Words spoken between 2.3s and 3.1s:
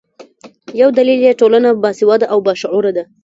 او باشعوره ده.